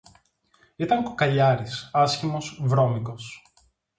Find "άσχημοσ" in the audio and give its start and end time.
1.93-2.59